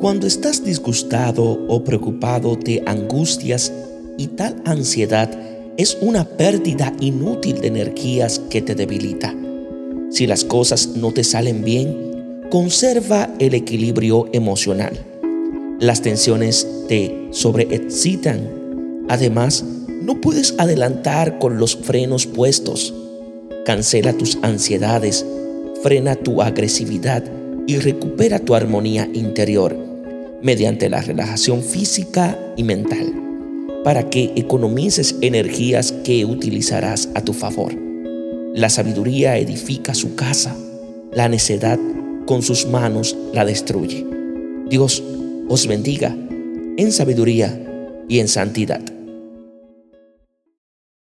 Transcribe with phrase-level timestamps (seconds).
[0.00, 3.72] Cuando estás disgustado o preocupado te angustias
[4.16, 5.30] y tal ansiedad
[5.76, 9.34] es una pérdida inútil de energías que te debilita.
[10.10, 14.98] Si las cosas no te salen bien, conserva el equilibrio emocional.
[15.78, 19.06] Las tensiones te sobreexcitan.
[19.08, 19.64] Además,
[20.02, 22.94] no puedes adelantar con los frenos puestos.
[23.64, 25.24] Cancela tus ansiedades,
[25.82, 27.39] frena tu agresividad
[27.70, 29.76] y recupera tu armonía interior
[30.42, 33.14] mediante la relajación física y mental
[33.84, 37.72] para que economices energías que utilizarás a tu favor.
[38.56, 40.56] La sabiduría edifica su casa,
[41.12, 41.78] la necedad
[42.26, 44.04] con sus manos la destruye.
[44.68, 45.00] Dios
[45.48, 46.16] os bendiga
[46.76, 47.56] en sabiduría
[48.08, 48.82] y en santidad.